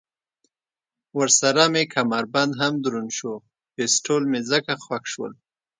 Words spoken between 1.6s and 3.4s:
مې کمربند هم دروند شو،